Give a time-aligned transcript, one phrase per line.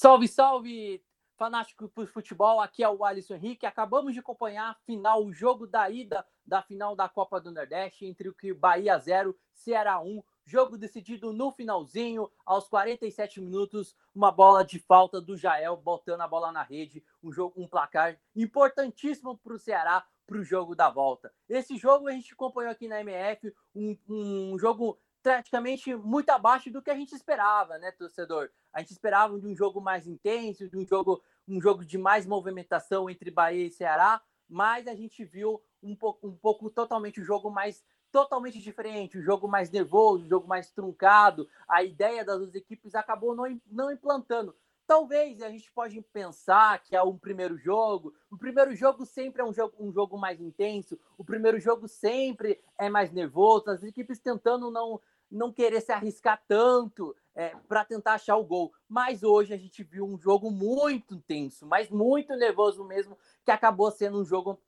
[0.00, 1.04] Salve, salve,
[1.36, 2.60] fanático por futebol.
[2.60, 3.66] Aqui é o Alisson Henrique.
[3.66, 8.06] Acabamos de acompanhar a final, o jogo da ida da final da Copa do Nordeste
[8.06, 10.22] entre o que Bahia 0, Ceará 1.
[10.46, 16.28] Jogo decidido no finalzinho, aos 47 minutos, uma bola de falta do Jael botando a
[16.28, 17.02] bola na rede.
[17.20, 21.32] Um jogo, um placar importantíssimo para o Ceará para o jogo da volta.
[21.48, 26.82] Esse jogo a gente acompanhou aqui na MF, um, um jogo praticamente muito abaixo do
[26.82, 28.50] que a gente esperava, né, torcedor?
[28.72, 32.26] A gente esperava de um jogo mais intenso, de um jogo, um jogo de mais
[32.26, 37.22] movimentação entre Bahia e Ceará, mas a gente viu um pouco, um pouco totalmente o
[37.22, 41.48] um jogo mais totalmente diferente, o um jogo mais nervoso, o um jogo mais truncado.
[41.68, 44.54] A ideia das duas equipes acabou não, não implantando.
[44.88, 48.14] Talvez a gente pode pensar que é um primeiro jogo.
[48.30, 50.98] O primeiro jogo sempre é um jogo, um jogo mais intenso.
[51.18, 53.68] O primeiro jogo sempre é mais nervoso.
[53.70, 54.98] As equipes tentando não,
[55.30, 58.72] não querer se arriscar tanto é, para tentar achar o gol.
[58.88, 63.90] Mas hoje a gente viu um jogo muito tenso, mas muito nervoso mesmo, que acabou
[63.90, 64.58] sendo um jogo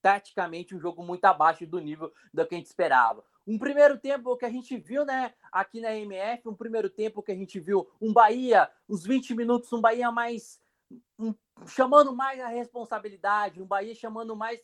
[0.00, 3.22] taticamente um jogo muito abaixo do nível do que a gente esperava.
[3.46, 7.30] Um primeiro tempo que a gente viu, né, aqui na MF, um primeiro tempo que
[7.30, 10.60] a gente viu um Bahia, uns 20 minutos, um Bahia mais
[11.18, 11.34] um,
[11.66, 14.60] chamando mais a responsabilidade, um Bahia chamando mais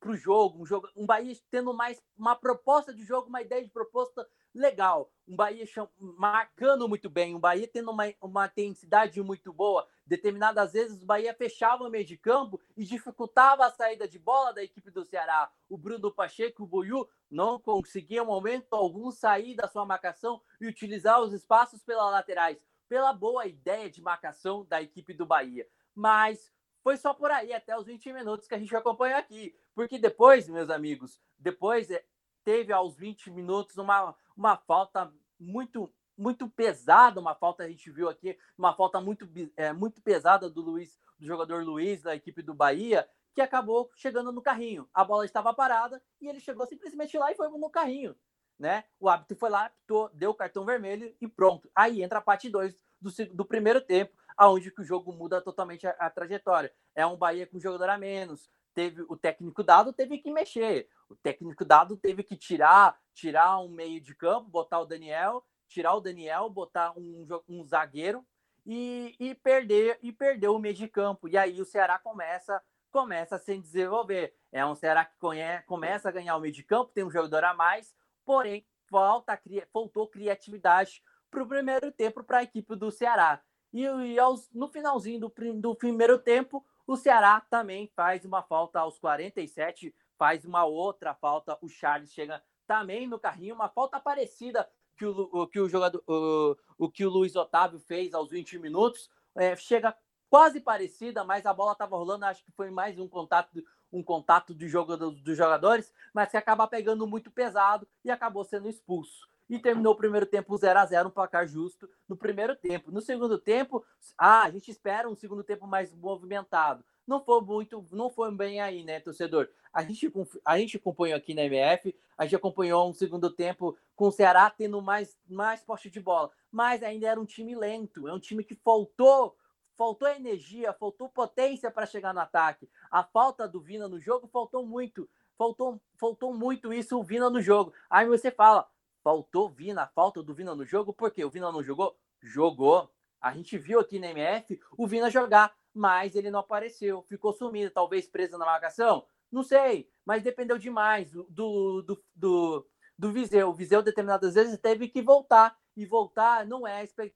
[0.00, 3.62] para o jogo, um jogo, um Bahia tendo mais uma proposta de jogo, uma ideia
[3.62, 5.12] de proposta legal.
[5.26, 5.64] Um Bahia
[5.98, 9.86] marcando muito bem, um Bahia tendo uma, uma intensidade muito boa.
[10.06, 14.52] Determinadas vezes o Bahia fechava o meio de campo e dificultava a saída de bola
[14.52, 15.50] da equipe do Ceará.
[15.68, 21.20] O Bruno Pacheco o Buiu não conseguiam, momento algum, sair da sua marcação e utilizar
[21.20, 25.68] os espaços pelas laterais, pela boa ideia de marcação da equipe do Bahia.
[25.94, 26.50] Mas
[26.82, 29.54] foi só por aí, até os 20 minutos que a gente acompanha aqui.
[29.74, 32.02] Porque depois, meus amigos, depois é,
[32.44, 38.08] teve aos 20 minutos uma, uma falta muito muito pesada, uma falta a gente viu
[38.08, 42.52] aqui, uma falta muito, é, muito pesada do Luiz, do jogador Luiz da equipe do
[42.52, 44.88] Bahia, que acabou chegando no carrinho.
[44.92, 48.16] A bola estava parada e ele chegou simplesmente lá e foi no carrinho,
[48.58, 48.82] né?
[48.98, 49.70] O árbitro foi lá,
[50.12, 51.70] deu o cartão vermelho e pronto.
[51.72, 55.86] Aí entra a parte 2 do, do primeiro tempo, aonde que o jogo muda totalmente
[55.86, 56.72] a, a trajetória.
[56.96, 60.88] É um Bahia com jogador a menos, teve o técnico dado teve que mexer.
[61.08, 65.94] O técnico dado teve que tirar, tirar um meio de campo, botar o Daniel, tirar
[65.94, 68.24] o Daniel, botar um, um zagueiro
[68.64, 71.28] e, e perder e perder o meio de campo.
[71.28, 72.62] E aí o Ceará começa
[72.92, 74.32] começa a se desenvolver.
[74.52, 77.42] É um Ceará que conhece, começa a ganhar o meio de campo, tem um jogador
[77.42, 77.92] a mais,
[78.24, 79.36] porém falta
[79.72, 83.42] faltou criatividade para o primeiro tempo para a equipe do Ceará.
[83.72, 88.80] E, e aos, no finalzinho do, do primeiro tempo, o Ceará também faz uma falta
[88.80, 91.58] aos 47, faz uma outra falta.
[91.60, 94.66] O Charles chega também no carrinho, uma falta parecida
[94.96, 99.10] que o, que o jogador, o, o que o Luiz Otávio fez aos 20 minutos.
[99.36, 99.94] É, chega
[100.30, 102.24] quase parecida, mas a bola estava rolando.
[102.24, 103.62] Acho que foi mais um contato,
[103.92, 109.28] um contato jogo dos jogadores, mas que acaba pegando muito pesado e acabou sendo expulso
[109.48, 112.90] e terminou o primeiro tempo 0 a 0 um placar justo no primeiro tempo.
[112.90, 113.84] No segundo tempo,
[114.16, 116.84] ah, a gente espera um segundo tempo mais movimentado.
[117.06, 119.48] Não foi muito, não foi bem aí, né, torcedor?
[119.72, 120.12] A gente,
[120.44, 124.50] a gente acompanhou aqui na MF, a gente acompanhou um segundo tempo com o Ceará
[124.50, 128.44] tendo mais, mais poste de bola, mas ainda era um time lento, é um time
[128.44, 129.34] que faltou
[129.78, 132.68] faltou energia, faltou potência para chegar no ataque.
[132.90, 135.08] A falta do Vina no jogo faltou muito.
[135.38, 137.72] Faltou, faltou muito isso o Vina no jogo.
[137.88, 138.68] Aí você fala,
[139.02, 141.96] faltou Vina, falta do Vina no jogo, porque o Vina não jogou?
[142.20, 142.90] Jogou.
[143.20, 147.70] A gente viu aqui na MF o Vina jogar, mas ele não apareceu, ficou sumido,
[147.70, 149.06] talvez preso na marcação.
[149.30, 152.66] Não sei, mas dependeu demais do, do, do,
[152.96, 153.50] do Viseu.
[153.50, 157.14] O Viseu, determinadas vezes, teve que voltar, e voltar não é espe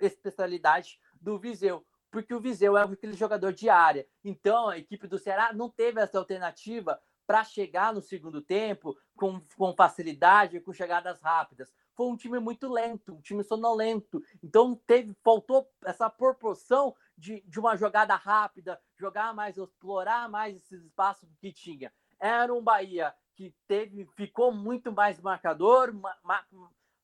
[0.00, 4.06] especialidade do Viseu, porque o Viseu é aquele jogador de área.
[4.24, 7.00] Então, a equipe do Ceará não teve essa alternativa
[7.32, 11.72] para chegar no segundo tempo com, com facilidade, com chegadas rápidas.
[11.94, 14.22] Foi um time muito lento, um time sonolento.
[14.42, 20.84] Então teve, faltou essa proporção de, de uma jogada rápida, jogar mais, explorar mais esses
[20.84, 21.90] espaços que tinha.
[22.20, 26.44] Era um Bahia que teve, ficou muito mais marcador, ma, ma,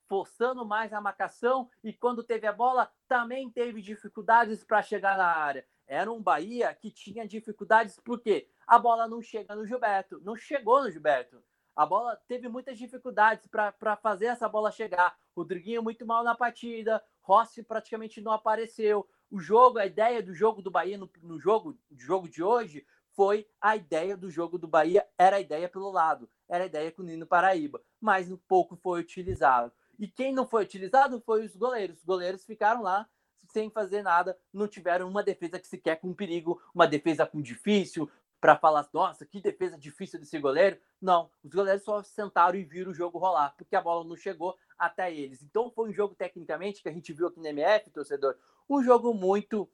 [0.07, 5.27] forçando mais a marcação e quando teve a bola também teve dificuldades para chegar na
[5.27, 5.67] área.
[5.87, 10.83] Era um Bahia que tinha dificuldades porque a bola não chega no Gilberto, não chegou
[10.83, 11.43] no Gilberto.
[11.75, 15.17] A bola teve muitas dificuldades para fazer essa bola chegar.
[15.35, 19.09] Rodriguinho muito mal na partida, Rossi praticamente não apareceu.
[19.31, 22.85] O jogo, a ideia do jogo do Bahia no, no jogo, jogo de hoje
[23.15, 26.93] foi a ideia do jogo do Bahia, era a ideia pelo lado, era a ideia
[26.93, 29.73] com o Nino Paraíba, mas pouco foi utilizado.
[29.99, 31.99] E quem não foi utilizado foi os goleiros.
[31.99, 33.09] Os goleiros ficaram lá
[33.49, 38.11] sem fazer nada, não tiveram uma defesa que sequer com perigo, uma defesa com difícil,
[38.41, 40.79] para falar, nossa, que defesa difícil desse goleiro.
[41.01, 44.57] Não, os goleiros só sentaram e viram o jogo rolar, porque a bola não chegou
[44.79, 45.43] até eles.
[45.43, 48.37] Então foi um jogo, tecnicamente, que a gente viu aqui no MF, torcedor,
[48.69, 49.69] um jogo muito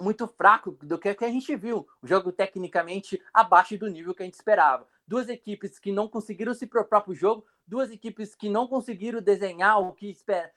[0.00, 1.86] muito fraco do que, a gente viu.
[2.02, 4.88] Um jogo tecnicamente abaixo do nível que a gente esperava.
[5.06, 9.22] Duas equipes que não conseguiram se propor para o jogo, duas equipes que não conseguiram
[9.22, 10.52] desenhar o que espera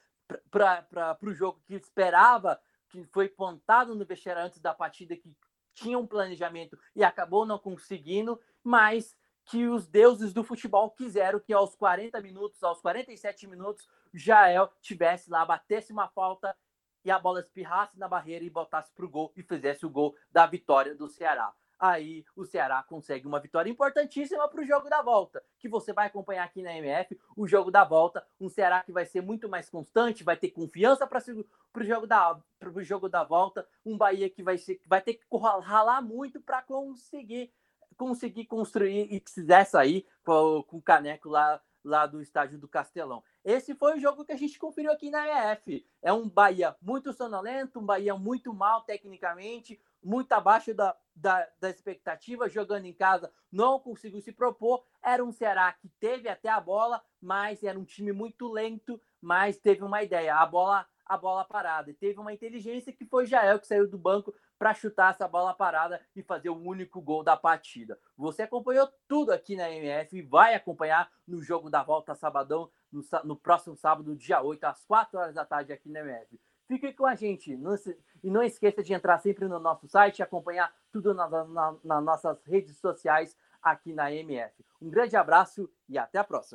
[0.50, 5.32] para o jogo que esperava, que foi pontado no vestiário antes da partida, que
[5.76, 11.54] tinha um planejamento e acabou não conseguindo, mas que os deuses do futebol quiseram que
[11.54, 16.58] aos 40 minutos, aos 47 minutos, Jael tivesse lá, batesse uma falta
[17.04, 20.16] e a bola espirrasse na barreira e botasse para o gol e fizesse o gol
[20.32, 21.54] da vitória do Ceará.
[21.80, 26.08] Aí o Ceará consegue uma vitória importantíssima para o jogo da volta, que você vai
[26.08, 29.70] acompanhar aqui na MF, o jogo da volta, um Ceará que vai ser muito mais
[29.70, 32.40] constante, vai ter confiança para o jogo da
[32.80, 35.26] jogo da volta, um Bahia que vai ser vai ter que
[35.64, 37.52] ralar muito para conseguir
[37.98, 43.24] conseguir construir e quiser sair com, com o caneco lá lá do estádio do Castelão.
[43.44, 45.86] Esse foi o jogo que a gente conferiu aqui na EF.
[46.02, 51.70] É um Bahia muito sonolento, um Bahia muito mal tecnicamente, muito abaixo da, da, da,
[51.70, 54.86] expectativa, jogando em casa, não conseguiu se propor.
[55.04, 59.58] Era um Ceará que teve até a bola, mas era um time muito lento, mas
[59.58, 60.36] teve uma ideia.
[60.36, 61.92] A bola a bola parada.
[61.92, 65.54] E teve uma inteligência que foi Jael que saiu do banco para chutar essa bola
[65.54, 68.00] parada e fazer o único gol da partida.
[68.18, 73.02] Você acompanhou tudo aqui na MF e vai acompanhar no jogo da volta sabadão, no,
[73.24, 76.40] no próximo sábado, dia 8, às 4 horas da tarde aqui na MF.
[76.68, 80.20] Fique com a gente não se, e não esqueça de entrar sempre no nosso site
[80.20, 84.64] e acompanhar tudo nas na, na nossas redes sociais aqui na MF.
[84.82, 86.50] Um grande abraço e até a próxima.